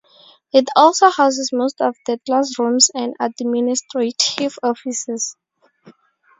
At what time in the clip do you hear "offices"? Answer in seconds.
4.63-5.35